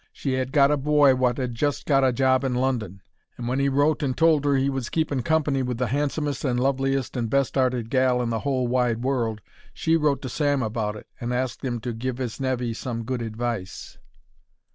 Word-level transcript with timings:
She 0.11 0.35
'ad 0.35 0.51
got 0.51 0.71
a 0.71 0.77
boy 0.77 1.13
wot 1.13 1.37
'ad 1.37 1.53
just 1.53 1.85
got 1.85 2.03
a 2.03 2.11
job 2.11 2.43
in 2.43 2.55
London, 2.55 3.03
and 3.37 3.47
when 3.47 3.61
'e 3.61 3.69
wrote 3.69 4.01
and 4.01 4.17
told 4.17 4.43
'er 4.47 4.55
he 4.55 4.67
was 4.67 4.89
keeping 4.89 5.21
company 5.21 5.61
with 5.61 5.77
the 5.77 5.89
handsomest 5.93 6.43
and 6.43 6.59
loveliest 6.59 7.15
and 7.15 7.29
best 7.29 7.55
'arted 7.55 7.91
gal 7.91 8.19
in 8.23 8.31
the 8.31 8.39
whole 8.39 8.67
wide 8.67 9.03
world, 9.03 9.41
she 9.75 9.95
wrote 9.95 10.23
to 10.23 10.27
Sam 10.29 10.63
about 10.63 10.95
it 10.95 11.05
and 11.19 11.31
asked 11.31 11.63
'im 11.63 11.79
to 11.81 11.93
give 11.93 12.19
'is 12.19 12.39
nevy 12.39 12.73
some 12.73 13.03
good 13.03 13.21
advice. 13.21 13.99